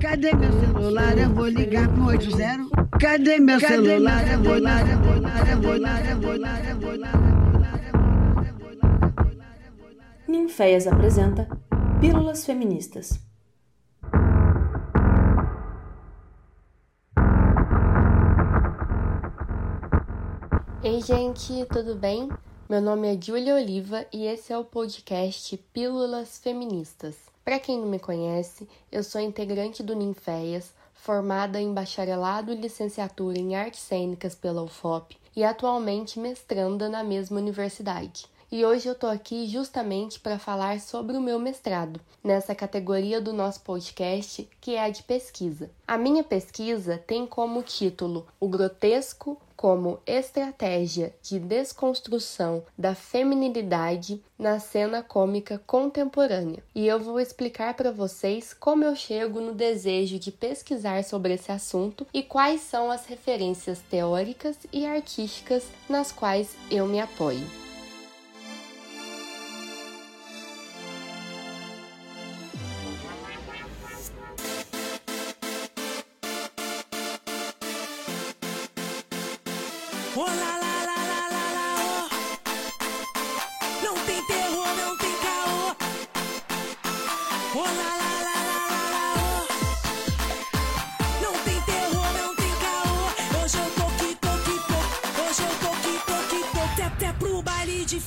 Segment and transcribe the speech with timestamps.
[0.00, 1.18] Cadê meu celular?
[1.18, 2.98] Eu vou ligar pro 80.
[2.98, 4.26] Cadê meu celular?
[4.32, 7.20] Eu vou ligar, eu vou ligar, eu vou ligar, eu vou ligar, eu vou ligar.
[10.26, 11.46] Ninféias apresenta
[12.00, 13.20] Pílulas Feministas.
[20.82, 22.30] Ei, gente, tudo bem?
[22.70, 27.16] Meu nome é Julia Oliva e esse é o podcast Pílulas Feministas.
[27.44, 33.40] Para quem não me conhece, eu sou integrante do Ninféias, formada em bacharelado e licenciatura
[33.40, 39.06] em artes cênicas pela UFOP e atualmente mestranda na mesma universidade e hoje eu tô
[39.06, 44.82] aqui justamente para falar sobre o meu mestrado, nessa categoria do nosso podcast, que é
[44.82, 45.70] a de pesquisa.
[45.86, 54.58] A minha pesquisa tem como título O Grotesco como estratégia de desconstrução da feminilidade na
[54.58, 56.62] cena cômica contemporânea.
[56.74, 61.52] E eu vou explicar para vocês como eu chego no desejo de pesquisar sobre esse
[61.52, 67.69] assunto e quais são as referências teóricas e artísticas nas quais eu me apoio.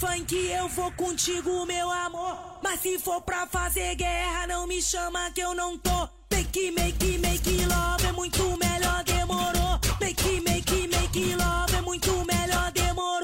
[0.03, 2.59] Funk eu vou contigo, meu amor.
[2.61, 6.09] Mas se for pra fazer guerra, não me chama que eu não tô.
[6.29, 9.79] Make, make, make love é muito melhor, demorou.
[10.01, 13.23] Make, make, make love é muito melhor, demorou.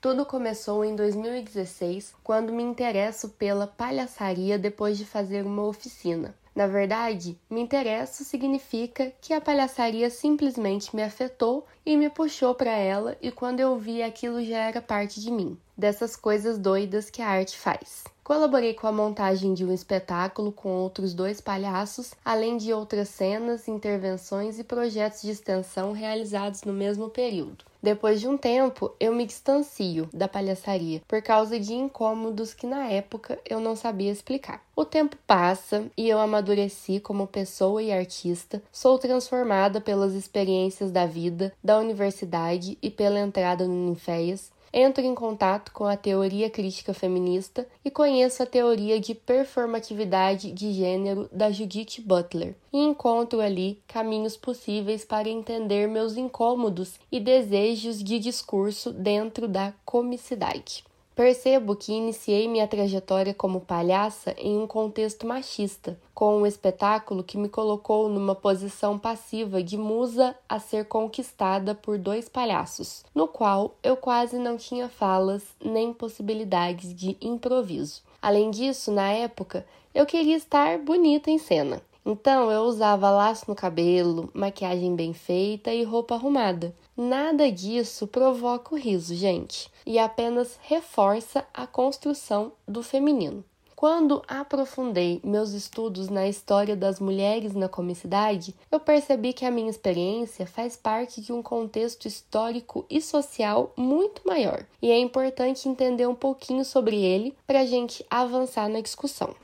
[0.00, 6.32] Tudo começou em 2016, quando me interesso pela palhaçaria depois de fazer uma oficina.
[6.56, 12.70] Na verdade, me interesso significa que a palhaçaria simplesmente me afetou e me puxou para
[12.70, 17.20] ela, e quando eu vi aquilo já era parte de mim, dessas coisas doidas que
[17.20, 18.04] a arte faz.
[18.24, 23.68] Colaborei com a montagem de um espetáculo com outros dois palhaços, além de outras cenas,
[23.68, 27.66] intervenções e projetos de extensão realizados no mesmo período.
[27.86, 32.88] Depois de um tempo, eu me distancio da palhaçaria por causa de incômodos que na
[32.88, 34.60] época eu não sabia explicar.
[34.74, 41.06] O tempo passa e eu amadureci como pessoa e artista, sou transformada pelas experiências da
[41.06, 46.92] vida, da universidade e pela entrada no Ninféias, entro em contato com a teoria crítica
[46.92, 53.80] feminista e conheço a teoria de performatividade de gênero da Judith Butler e encontro ali
[53.88, 60.84] caminhos possíveis para entender meus incômodos e desejos de discurso dentro da comicidade.
[61.16, 67.38] Percebo que iniciei minha trajetória como palhaça em um contexto machista, com um espetáculo que
[67.38, 73.74] me colocou numa posição passiva de musa a ser conquistada por dois palhaços, no qual
[73.82, 78.02] eu quase não tinha falas nem possibilidades de improviso.
[78.20, 81.80] Além disso, na época, eu queria estar bonita em cena.
[82.04, 86.74] Então eu usava laço no cabelo, maquiagem bem feita e roupa arrumada.
[86.96, 93.44] Nada disso provoca o riso, gente, e apenas reforça a construção do feminino.
[93.76, 99.68] Quando aprofundei meus estudos na história das mulheres na comicidade, eu percebi que a minha
[99.68, 106.06] experiência faz parte de um contexto histórico e social muito maior, e é importante entender
[106.06, 109.36] um pouquinho sobre ele para a gente avançar na discussão.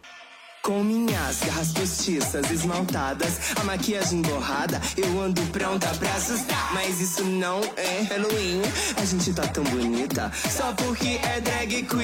[0.63, 6.73] Com minhas garras postiças esmaltadas, a maquiagem borrada, eu ando pronta pra assustar.
[6.73, 8.63] Mas isso não é Halloween,
[8.97, 11.99] a gente tá tão bonita só porque é drag queen.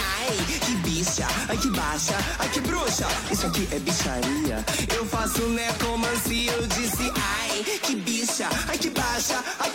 [0.00, 4.64] Ai, que bicha, ai que baixa, ai que bruxa, isso aqui é bicharia.
[4.96, 9.70] Eu faço necromancia, eu disse ai, que bicha, ai que baixa, ai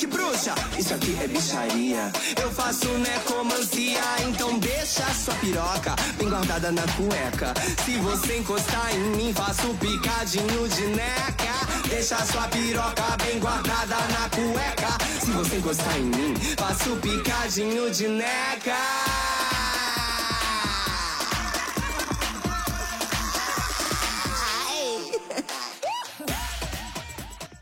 [0.49, 2.11] bruxa, isso aqui é bicharia.
[2.41, 7.53] Eu faço necromancia, então deixa sua piroca bem guardada na cueca.
[7.85, 11.87] Se você encostar em mim, faço picadinho de neca.
[11.87, 14.97] Deixa sua piroca bem guardada na cueca.
[15.19, 19.58] Se você encostar em mim, faço picadinho de neca.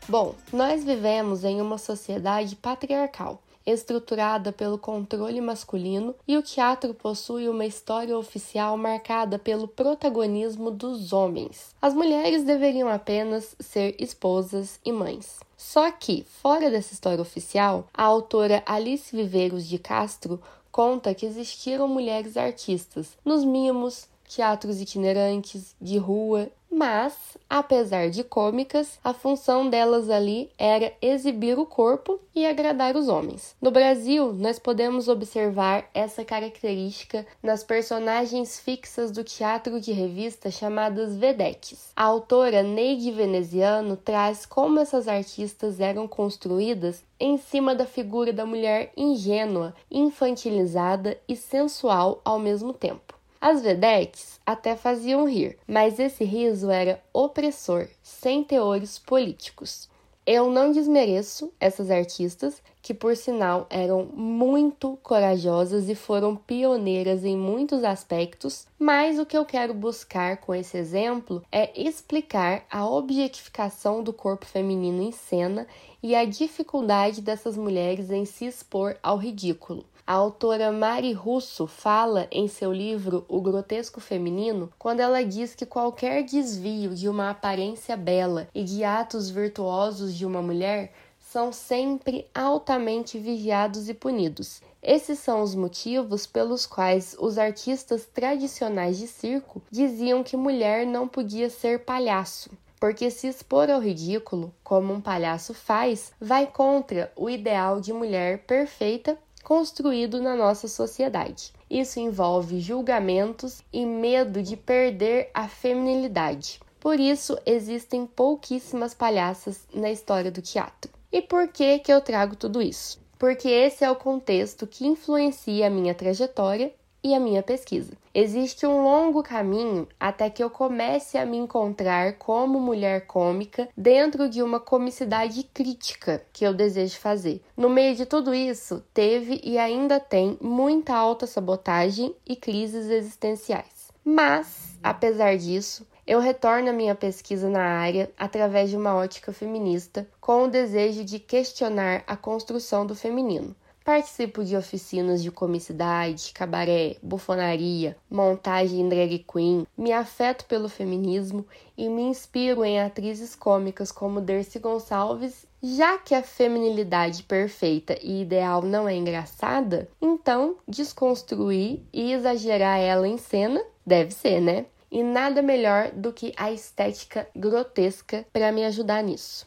[0.08, 3.42] Bom, nós vivemos em uma sociedade patriarcal.
[3.66, 11.12] estruturada pelo controle masculino, e o teatro possui uma história oficial marcada pelo protagonismo dos
[11.12, 11.74] homens.
[11.80, 15.40] As mulheres deveriam apenas ser esposas e mães.
[15.56, 20.40] Só que, fora dessa história oficial, a autora Alice Viveiros de Castro
[20.72, 28.98] conta que existiram mulheres artistas nos mimos, teatros itinerantes, de rua, mas, apesar de cômicas,
[29.02, 33.56] a função delas ali era exibir o corpo e agradar os homens.
[33.60, 41.16] No Brasil, nós podemos observar essa característica nas personagens fixas do teatro de revista chamadas
[41.16, 41.90] vedetes.
[41.96, 48.46] A autora Neide Veneziano traz como essas artistas eram construídas em cima da figura da
[48.46, 53.17] mulher ingênua, infantilizada e sensual ao mesmo tempo.
[53.40, 59.88] As vedetes até faziam rir, mas esse riso era opressor, sem teores políticos.
[60.26, 67.36] Eu não desmereço essas artistas, que por sinal eram muito corajosas e foram pioneiras em
[67.36, 74.02] muitos aspectos, mas o que eu quero buscar com esse exemplo é explicar a objetificação
[74.02, 75.66] do corpo feminino em cena
[76.02, 79.84] e a dificuldade dessas mulheres em se expor ao ridículo.
[80.08, 85.66] A autora Mari Russo fala em seu livro O Grotesco Feminino quando ela diz que
[85.66, 90.94] qualquer desvio de uma aparência bela e de atos virtuosos de uma mulher
[91.30, 94.62] são sempre altamente vigiados e punidos.
[94.82, 101.06] Esses são os motivos pelos quais os artistas tradicionais de circo diziam que mulher não
[101.06, 107.28] podia ser palhaço porque se expor ao ridículo, como um palhaço faz, vai contra o
[107.28, 111.52] ideal de mulher perfeita construído na nossa sociedade.
[111.68, 116.60] Isso envolve julgamentos e medo de perder a feminilidade.
[116.78, 120.97] Por isso, existem pouquíssimas palhaças na história do teatro.
[121.10, 123.00] E por que, que eu trago tudo isso?
[123.18, 126.72] Porque esse é o contexto que influencia a minha trajetória
[127.02, 127.92] e a minha pesquisa.
[128.14, 134.28] Existe um longo caminho até que eu comece a me encontrar como mulher cômica dentro
[134.28, 137.40] de uma comicidade crítica que eu desejo fazer.
[137.56, 143.88] No meio de tudo isso, teve e ainda tem muita alta sabotagem e crises existenciais.
[144.04, 150.08] Mas, apesar disso, eu retorno à minha pesquisa na área através de uma ótica feminista,
[150.20, 153.54] com o desejo de questionar a construção do feminino
[153.88, 161.88] Participo de oficinas de comicidade, cabaré, bufonaria, montagem drag queen, me afeto pelo feminismo e
[161.88, 165.46] me inspiro em atrizes cômicas como Dercy Gonçalves.
[165.62, 173.08] Já que a feminilidade perfeita e ideal não é engraçada, então desconstruir e exagerar ela
[173.08, 174.66] em cena deve ser, né?
[174.90, 179.46] E nada melhor do que a estética grotesca para me ajudar nisso.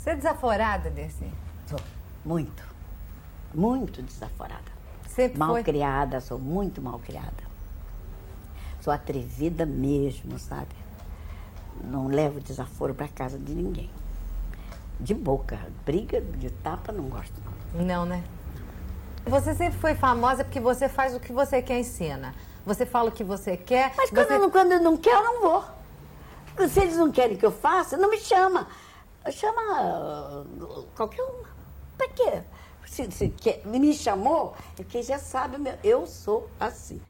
[0.00, 1.30] Você é desaforada, Dercy?
[1.66, 1.80] Sou,
[2.24, 2.68] muito
[3.54, 4.78] muito desaforada.
[5.06, 5.62] Sempre mal foi?
[5.62, 7.48] criada, sou muito mal criada.
[8.80, 10.74] Sou atrevida mesmo, sabe?
[11.82, 13.90] Não levo desaforo para casa de ninguém.
[15.00, 17.84] De boca, briga de tapa não gosto não.
[17.84, 18.22] Não, né?
[19.26, 22.34] Você sempre foi famosa porque você faz o que você quer em cena.
[22.68, 23.94] Você fala o que você quer.
[23.96, 24.34] Mas quando, você...
[24.34, 25.64] eu, não- quando eu não quero, eu não vou.
[26.68, 28.68] Se eles não querem que eu faça, não me chama.
[29.30, 30.44] Chama ah,
[30.94, 31.48] qualquer uma.
[31.96, 32.42] Pra quê?
[32.86, 37.00] Se, se quer- me chamou, é que já sabe, meu, eu sou assim.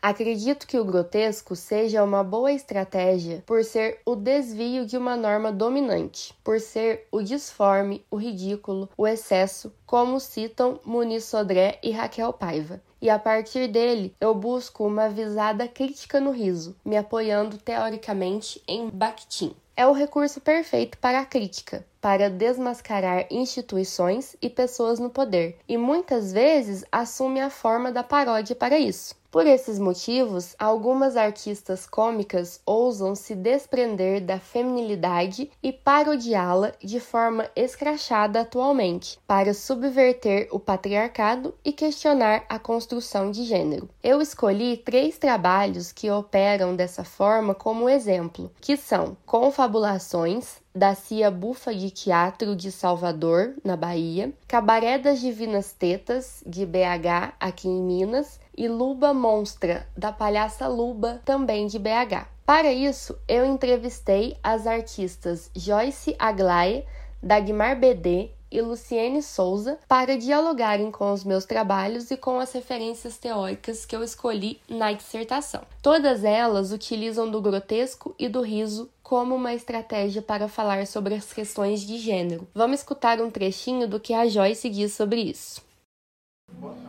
[0.00, 5.52] Acredito que o grotesco seja uma boa estratégia por ser o desvio de uma norma
[5.52, 12.32] dominante, por ser o disforme, o ridículo, o excesso, como citam Muniz Sodré e Raquel
[12.32, 12.80] Paiva.
[13.02, 18.88] E a partir dele, eu busco uma visada crítica no riso, me apoiando teoricamente em
[18.88, 19.56] Bakhtin.
[19.76, 25.76] É o recurso perfeito para a crítica, para desmascarar instituições e pessoas no poder, e
[25.76, 29.16] muitas vezes assume a forma da paródia para isso.
[29.32, 37.48] Por esses motivos, algumas artistas cômicas ousam se desprender da feminilidade e parodiá-la de forma
[37.56, 43.88] escrachada atualmente, para subverter o patriarcado e questionar a construção de gênero.
[44.02, 51.30] Eu escolhi três trabalhos que operam dessa forma como exemplo, que são Confabulações, da Cia
[51.30, 57.82] Bufa de Teatro de Salvador, na Bahia, Cabaré das Divinas Tetas, de BH, aqui em
[57.82, 62.26] Minas, e Luba Monstra, da palhaça Luba, também de BH.
[62.44, 66.84] Para isso, eu entrevistei as artistas Joyce Aglaia,
[67.22, 73.16] Dagmar BD e Luciene Souza para dialogarem com os meus trabalhos e com as referências
[73.16, 75.62] teóricas que eu escolhi na dissertação.
[75.80, 81.34] Todas elas utilizam do grotesco e do riso como uma estratégia para falar sobre as
[81.34, 82.48] questões de gênero.
[82.54, 85.60] Vamos escutar um trechinho do que a Joyce diz sobre isso.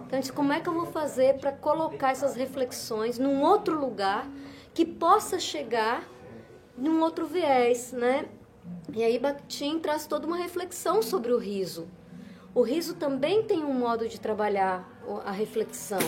[0.07, 4.25] Então, como é que eu vou fazer para colocar essas reflexões num outro lugar
[4.73, 6.07] que possa chegar
[6.77, 8.25] num outro viés, né?
[8.95, 11.89] E aí Bakhtin traz toda uma reflexão sobre o riso.
[12.55, 14.89] O riso também tem um modo de trabalhar
[15.25, 15.99] a reflexão.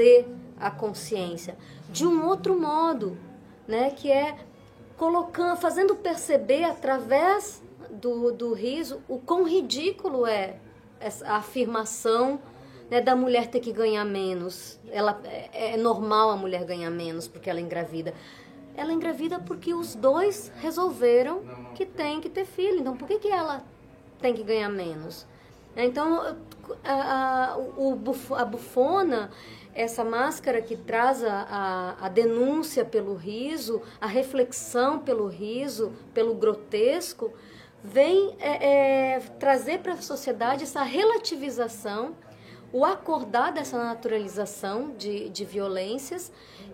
[0.00, 0.26] Trazer
[0.58, 1.56] a consciência
[1.90, 3.18] de um outro modo,
[3.68, 4.36] né, que é
[4.96, 10.56] colocando, fazendo perceber através do, do riso o quão ridículo é
[10.98, 12.40] essa afirmação
[12.90, 14.78] né, da mulher ter que ganhar menos.
[14.90, 18.14] Ela é, é normal a mulher ganhar menos porque ela engravida.
[18.76, 21.42] Ela engravida porque os dois resolveram
[21.74, 22.78] que tem que ter filho.
[22.78, 23.64] Então, por que, que ela
[24.20, 25.26] tem que ganhar menos?
[25.76, 26.36] Então,
[26.84, 29.30] a, a, a bufona,
[29.74, 31.46] essa máscara que traz a,
[32.00, 37.32] a, a denúncia pelo riso, a reflexão pelo riso, pelo grotesco,
[37.82, 42.14] vem é, é, trazer para a sociedade essa relativização,
[42.72, 46.30] o acordar dessa naturalização de, de violências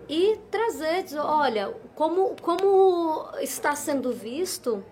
[0.07, 4.83] e trazer, dizer, olha, como, como está sendo visto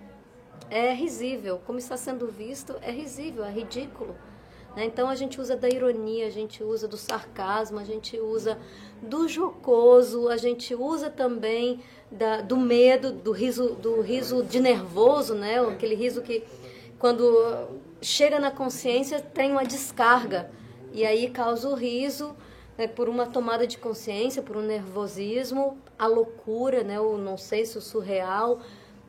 [0.70, 1.62] é risível.
[1.66, 4.16] Como está sendo visto, é risível, é ridículo.
[4.76, 4.86] Né?
[4.86, 8.58] Então a gente usa da ironia, a gente usa do sarcasmo, a gente usa
[9.02, 11.80] do jocoso, a gente usa também
[12.12, 15.60] da- do medo, do riso, do riso de nervoso, né?
[15.60, 16.44] Aquele riso que
[17.00, 17.70] quando
[18.02, 20.50] chega na consciência tem uma descarga
[20.94, 22.36] e aí causa o riso
[22.78, 27.66] né, por uma tomada de consciência, por um nervosismo, a loucura, né, o não sei
[27.66, 28.60] se o surreal.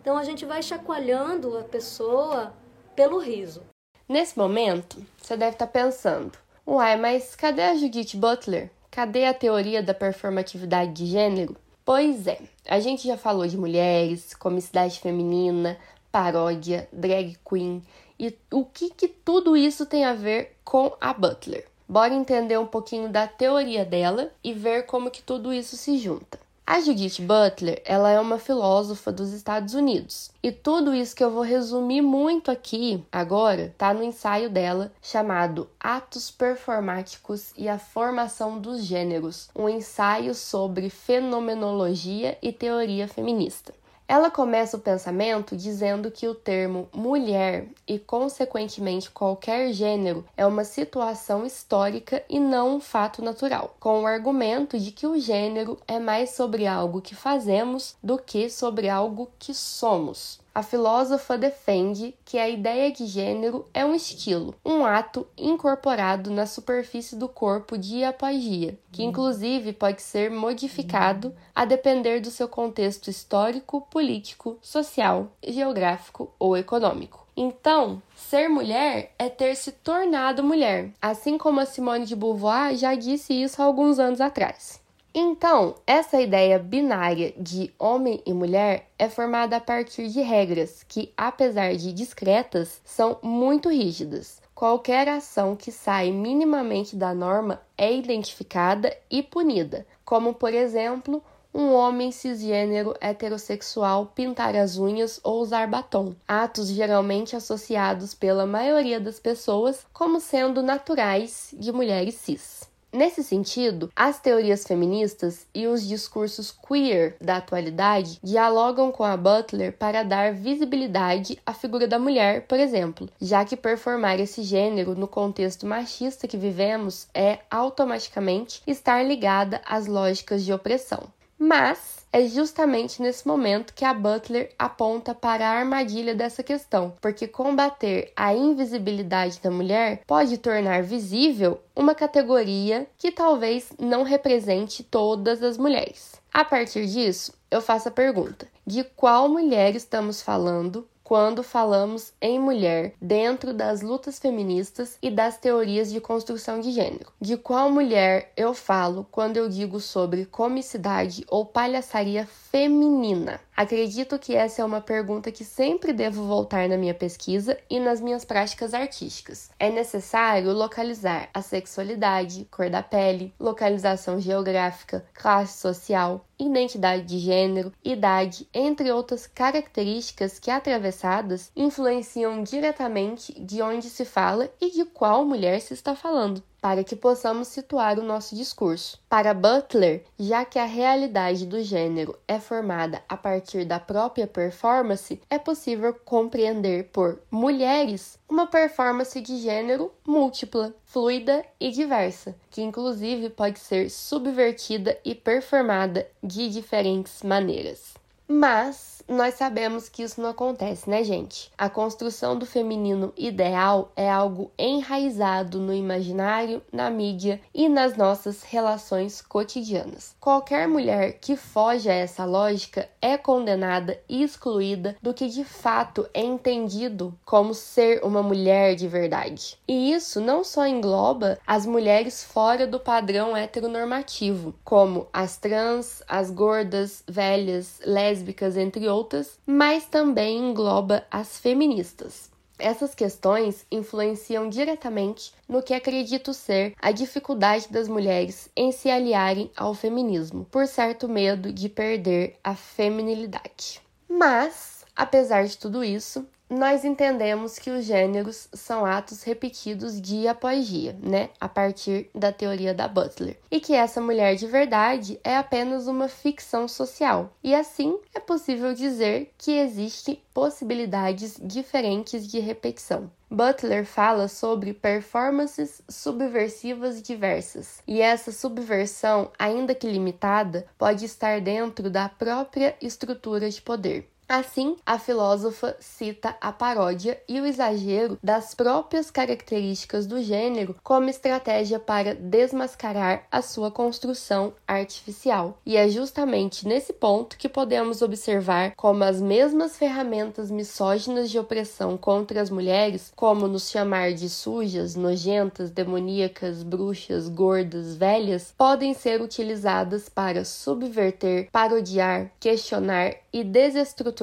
[0.00, 2.52] Então a gente vai chacoalhando a pessoa
[2.94, 3.62] pelo riso.
[4.08, 6.32] Nesse momento, você deve estar pensando:
[6.64, 8.70] uai, mas cadê a Judith Butler?
[8.88, 11.56] Cadê a teoria da performatividade de gênero?
[11.84, 15.76] Pois é, a gente já falou de mulheres, comicidade feminina,
[16.10, 17.82] paródia, drag queen
[18.18, 21.66] e o que, que tudo isso tem a ver com a Butler.
[21.88, 26.38] Bora entender um pouquinho da teoria dela e ver como que tudo isso se junta.
[26.68, 30.32] A Judith Butler, ela é uma filósofa dos Estados Unidos.
[30.42, 35.70] E tudo isso que eu vou resumir muito aqui agora tá no ensaio dela chamado
[35.78, 43.72] Atos Performáticos e a Formação dos Gêneros, um ensaio sobre fenomenologia e teoria feminista.
[44.08, 50.62] Ela começa o pensamento dizendo que o termo mulher e, consequentemente, qualquer gênero é uma
[50.62, 55.98] situação histórica e não um fato natural, com o argumento de que o gênero é
[55.98, 60.38] mais sobre algo que fazemos do que sobre algo que somos.
[60.56, 66.46] A filósofa defende que a ideia de gênero é um estilo, um ato incorporado na
[66.46, 72.48] superfície do corpo dia após dia, que inclusive pode ser modificado a depender do seu
[72.48, 77.26] contexto histórico, político, social, geográfico ou econômico.
[77.36, 82.94] Então, ser mulher é ter se tornado mulher, assim como a Simone de Beauvoir já
[82.94, 84.85] disse isso há alguns anos atrás.
[85.18, 91.10] Então, essa ideia binária de homem e mulher é formada a partir de regras que,
[91.16, 94.42] apesar de discretas, são muito rígidas.
[94.54, 101.72] Qualquer ação que sai minimamente da norma é identificada e punida, como, por exemplo, um
[101.72, 109.18] homem cisgênero heterossexual pintar as unhas ou usar batom, atos geralmente associados pela maioria das
[109.18, 112.75] pessoas como sendo naturais de mulheres cis.
[112.96, 119.76] Nesse sentido, as teorias feministas e os discursos queer da atualidade dialogam com a Butler
[119.76, 125.06] para dar visibilidade à figura da mulher, por exemplo, já que performar esse gênero no
[125.06, 131.02] contexto machista que vivemos é automaticamente estar ligada às lógicas de opressão.
[131.38, 137.28] Mas é justamente nesse momento que a Butler aponta para a armadilha dessa questão, porque
[137.28, 145.42] combater a invisibilidade da mulher pode tornar visível uma categoria que talvez não represente todas
[145.42, 146.14] as mulheres.
[146.32, 152.36] A partir disso, eu faço a pergunta: de qual mulher estamos falando quando falamos em
[152.36, 157.12] mulher dentro das lutas feministas e das teorias de construção de gênero.
[157.20, 163.40] De qual mulher eu falo quando eu digo sobre comicidade ou palhaçaria feminina?
[163.56, 168.02] Acredito que essa é uma pergunta que sempre devo voltar na minha pesquisa e nas
[168.02, 169.50] minhas práticas artísticas.
[169.58, 177.72] É necessário localizar a sexualidade, cor da pele, localização geográfica, classe social, identidade de gênero,
[177.82, 185.24] idade, entre outras características que, atravessadas, influenciam diretamente de onde se fala e de qual
[185.24, 188.98] mulher se está falando para que possamos situar o nosso discurso.
[189.08, 195.20] Para Butler, já que a realidade do gênero é formada a partir da própria performance,
[195.30, 203.30] é possível compreender por mulheres uma performance de gênero múltipla, fluida e diversa, que inclusive
[203.30, 207.94] pode ser subvertida e performada de diferentes maneiras.
[208.28, 211.52] Mas nós sabemos que isso não acontece, né, gente?
[211.56, 218.42] A construção do feminino ideal é algo enraizado no imaginário, na mídia e nas nossas
[218.42, 220.16] relações cotidianas.
[220.18, 226.08] Qualquer mulher que foge a essa lógica é condenada e excluída do que de fato
[226.12, 229.56] é entendido como ser uma mulher de verdade.
[229.68, 236.28] E isso não só engloba as mulheres fora do padrão heteronormativo, como as trans, as
[236.28, 238.15] gordas, velhas, lésbicas,
[238.56, 242.30] entre outras, mas também engloba as feministas.
[242.58, 249.50] Essas questões influenciam diretamente no que acredito ser a dificuldade das mulheres em se aliarem
[249.54, 253.82] ao feminismo, por certo medo de perder a feminilidade.
[254.08, 260.66] Mas, apesar de tudo isso, nós entendemos que os gêneros são atos repetidos dia após
[260.66, 261.30] dia, né?
[261.40, 263.36] A partir da teoria da Butler.
[263.50, 267.32] E que essa mulher de verdade é apenas uma ficção social.
[267.42, 273.10] E assim é possível dizer que existem possibilidades diferentes de repetição.
[273.28, 281.90] Butler fala sobre performances subversivas diversas, e essa subversão, ainda que limitada, pode estar dentro
[281.90, 284.08] da própria estrutura de poder.
[284.28, 291.08] Assim, a filósofa cita a paródia e o exagero das próprias características do gênero como
[291.08, 295.56] estratégia para desmascarar a sua construção artificial.
[295.64, 301.96] E é justamente nesse ponto que podemos observar como as mesmas ferramentas misóginas de opressão
[301.96, 309.20] contra as mulheres, como nos chamar de sujas, nojentas, demoníacas, bruxas, gordas, velhas, podem ser
[309.22, 314.15] utilizadas para subverter, parodiar, questionar e desestruturar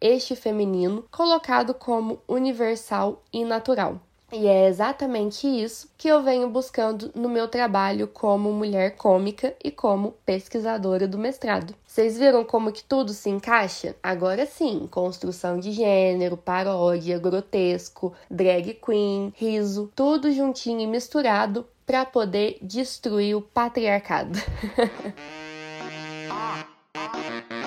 [0.00, 4.00] este feminino colocado como universal e natural.
[4.34, 9.70] E é exatamente isso que eu venho buscando no meu trabalho como mulher cômica e
[9.70, 11.74] como pesquisadora do mestrado.
[11.86, 13.94] Vocês viram como que tudo se encaixa?
[14.02, 22.06] Agora sim, construção de gênero, paródia, grotesco, drag queen, riso, tudo juntinho e misturado para
[22.06, 24.38] poder destruir o patriarcado.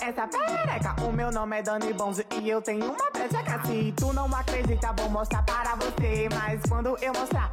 [0.00, 0.96] essa perereca.
[1.02, 3.60] O meu nome é Dani Bonze e eu tenho uma pecheca.
[3.66, 6.28] Se tu não acredita, vou mostrar para você.
[6.34, 7.52] Mas quando eu mostrar,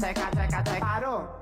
[0.79, 1.41] Parou?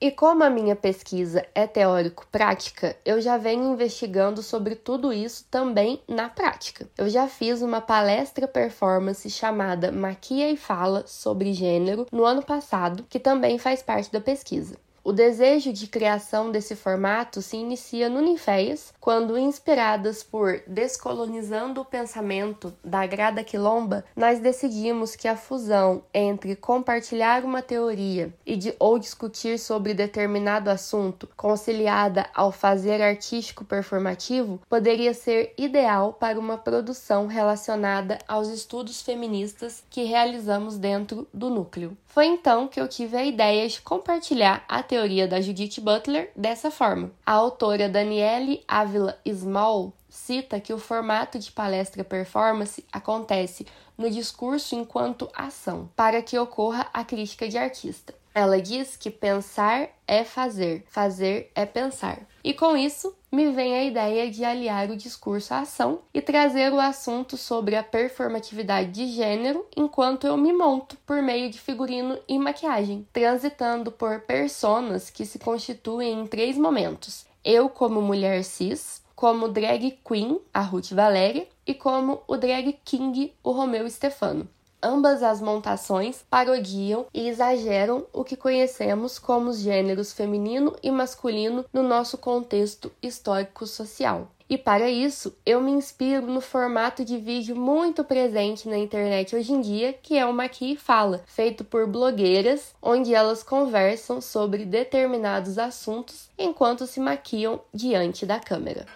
[0.00, 6.00] E como a minha pesquisa é teórico-prática, eu já venho investigando sobre tudo isso também
[6.06, 6.88] na prática.
[6.96, 13.04] Eu já fiz uma palestra performance chamada Maquia e Fala sobre Gênero no ano passado,
[13.08, 14.76] que também faz parte da pesquisa.
[15.08, 21.84] O desejo de criação desse formato se inicia no Ninféias, quando, inspiradas por Descolonizando o
[21.86, 28.74] Pensamento da Grada Quilomba, nós decidimos que a fusão entre compartilhar uma teoria e de,
[28.78, 36.58] ou discutir sobre determinado assunto, conciliada ao fazer artístico performativo, poderia ser ideal para uma
[36.58, 41.96] produção relacionada aos estudos feministas que realizamos dentro do núcleo.
[42.08, 46.70] Foi então que eu tive a ideia de compartilhar a teoria da Judith Butler dessa
[46.70, 47.12] forma.
[47.24, 53.66] A autora Danielle Ávila Small cita que o formato de palestra performance acontece
[53.96, 58.14] no discurso enquanto ação, para que ocorra a crítica de artista.
[58.40, 62.20] Ela diz que pensar é fazer, fazer é pensar.
[62.44, 66.72] E com isso, me vem a ideia de aliar o discurso à ação e trazer
[66.72, 72.16] o assunto sobre a performatividade de gênero enquanto eu me monto por meio de figurino
[72.28, 79.02] e maquiagem, transitando por personas que se constituem em três momentos: eu como mulher cis,
[79.16, 84.48] como drag queen, a Ruth Valéria, e como o drag king, o Romeu Stefano.
[84.82, 91.64] Ambas as montações parodiam e exageram o que conhecemos como os gêneros feminino e masculino
[91.72, 94.28] no nosso contexto histórico-social.
[94.50, 99.52] E para isso, eu me inspiro no formato de vídeo muito presente na internet hoje
[99.52, 105.58] em dia, que é o Maqui Fala, feito por blogueiras, onde elas conversam sobre determinados
[105.58, 108.86] assuntos enquanto se maquiam diante da câmera.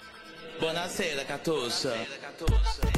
[0.59, 1.93] Buonasera, Catussa.
[2.21, 2.92] Catussa.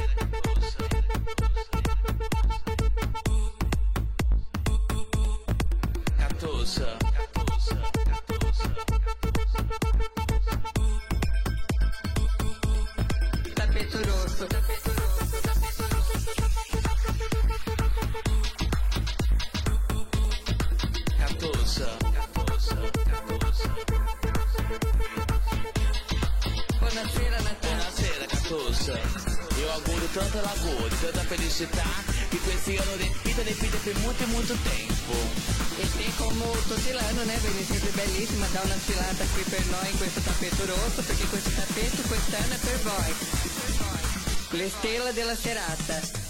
[6.65, 7.04] Tapete
[30.15, 31.83] tanta lagoa, de tanta felicità,
[32.29, 35.13] che questi anno di vita di vita per molto, molto tempo.
[35.75, 37.37] E como tutti l'anno, né?
[37.41, 41.49] Vieni sempre bellissima, dà una sfilata qui per noi in questo tappeto rosso, perché questo
[41.49, 43.13] tappeto quest'anno è per voi.
[44.51, 46.24] Le stelle della serata.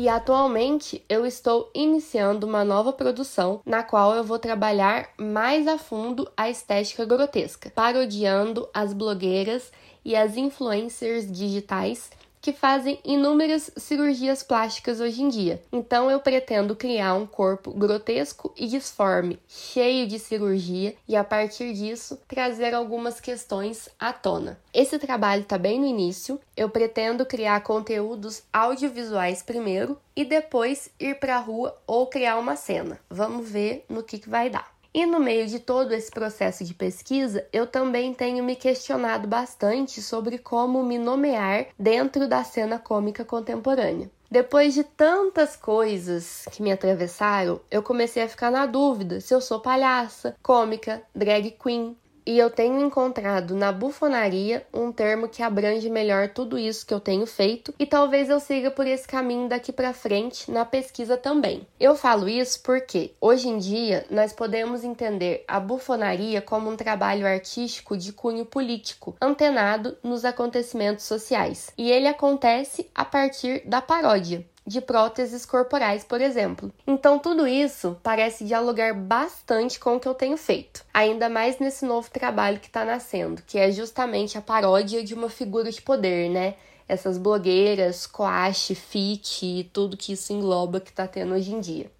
[0.00, 5.76] E atualmente eu estou iniciando uma nova produção na qual eu vou trabalhar mais a
[5.76, 9.70] fundo a estética grotesca, parodiando as blogueiras
[10.02, 12.10] e as influencers digitais
[12.40, 15.62] que fazem inúmeras cirurgias plásticas hoje em dia.
[15.72, 21.72] Então eu pretendo criar um corpo grotesco e disforme, cheio de cirurgia, e a partir
[21.72, 24.58] disso trazer algumas questões à tona.
[24.72, 26.40] Esse trabalho está bem no início.
[26.56, 32.56] Eu pretendo criar conteúdos audiovisuais primeiro e depois ir para a rua ou criar uma
[32.56, 32.98] cena.
[33.08, 34.79] Vamos ver no que, que vai dar.
[34.92, 40.02] E no meio de todo esse processo de pesquisa, eu também tenho me questionado bastante
[40.02, 44.10] sobre como me nomear dentro da cena cômica contemporânea.
[44.28, 49.40] Depois de tantas coisas que me atravessaram, eu comecei a ficar na dúvida se eu
[49.40, 55.88] sou palhaça, cômica, drag queen, e eu tenho encontrado na bufonaria um termo que abrange
[55.88, 59.72] melhor tudo isso que eu tenho feito e talvez eu siga por esse caminho daqui
[59.72, 61.66] para frente na pesquisa também.
[61.78, 67.26] Eu falo isso porque hoje em dia nós podemos entender a bufonaria como um trabalho
[67.26, 71.70] artístico de cunho político, antenado nos acontecimentos sociais.
[71.76, 76.72] E ele acontece a partir da paródia de próteses corporais, por exemplo.
[76.86, 81.84] Então, tudo isso parece dialogar bastante com o que eu tenho feito, ainda mais nesse
[81.84, 86.30] novo trabalho que está nascendo, que é justamente a paródia de uma figura de poder,
[86.30, 86.54] né?
[86.86, 91.90] Essas blogueiras, coache, fit e tudo que isso engloba que está tendo hoje em dia.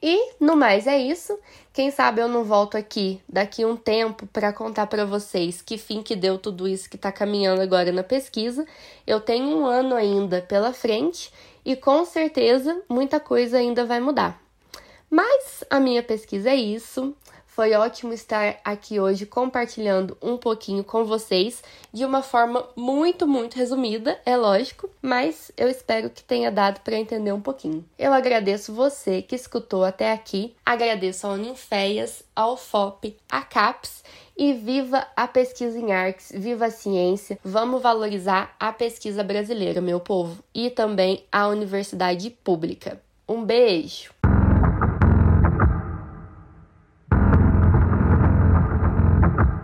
[0.00, 1.36] E no mais é isso.
[1.72, 6.02] Quem sabe eu não volto aqui daqui um tempo para contar para vocês que fim
[6.02, 8.64] que deu tudo isso que está caminhando agora na pesquisa.
[9.06, 11.32] Eu tenho um ano ainda pela frente
[11.64, 14.40] e com certeza muita coisa ainda vai mudar.
[15.10, 17.14] Mas a minha pesquisa é isso.
[17.58, 21.60] Foi ótimo estar aqui hoje compartilhando um pouquinho com vocês
[21.92, 26.94] de uma forma muito, muito resumida, é lógico, mas eu espero que tenha dado para
[26.94, 27.84] entender um pouquinho.
[27.98, 34.04] Eu agradeço você que escutou até aqui, agradeço ao Ninféias, ao FOP, à CAPES
[34.36, 37.40] e viva a pesquisa em artes, viva a ciência.
[37.42, 43.02] Vamos valorizar a pesquisa brasileira, meu povo, e também a universidade pública.
[43.28, 44.17] Um beijo!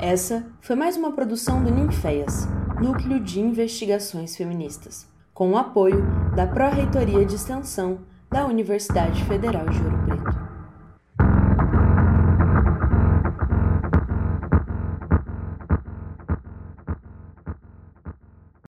[0.06, 2.46] Essa foi mais uma produção do Ninféias,
[2.78, 6.04] Núcleo de Investigações Feministas, com o apoio
[6.36, 10.03] da Pró-Reitoria de Extensão da Universidade Federal de Ouro